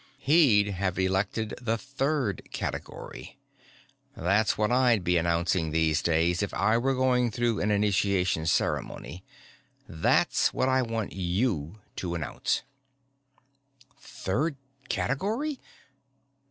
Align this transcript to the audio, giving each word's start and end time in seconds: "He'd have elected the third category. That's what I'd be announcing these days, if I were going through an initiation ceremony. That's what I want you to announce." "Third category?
"He'd 0.17 0.65
have 0.69 0.97
elected 0.97 1.53
the 1.61 1.77
third 1.77 2.49
category. 2.51 3.37
That's 4.17 4.57
what 4.57 4.71
I'd 4.71 5.03
be 5.03 5.15
announcing 5.15 5.69
these 5.69 6.01
days, 6.01 6.41
if 6.41 6.51
I 6.55 6.75
were 6.79 6.95
going 6.95 7.29
through 7.29 7.59
an 7.59 7.69
initiation 7.69 8.47
ceremony. 8.47 9.23
That's 9.87 10.55
what 10.55 10.69
I 10.69 10.81
want 10.81 11.13
you 11.13 11.81
to 11.97 12.15
announce." 12.15 12.63
"Third 13.99 14.55
category? 14.89 15.59